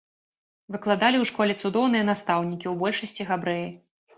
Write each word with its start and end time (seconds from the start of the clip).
Выкладалі 0.75 1.17
ў 1.19 1.25
школе 1.31 1.53
цудоўныя 1.65 2.09
настаўнікі, 2.11 2.65
у 2.73 2.77
большасці 2.83 3.31
габрэі. 3.33 3.67